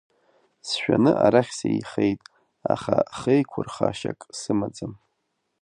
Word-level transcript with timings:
Сшәаны 0.67 1.11
арахь 1.25 1.53
сеихеит, 1.57 2.21
аха 2.73 2.95
хеиқәырхашьак 3.19 4.19
сымаӡам. 4.39 4.93